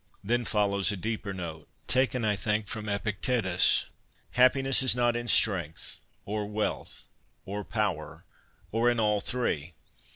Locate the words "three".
9.21-9.75